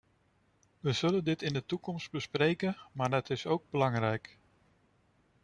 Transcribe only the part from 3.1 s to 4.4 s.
het is ook belangrijk.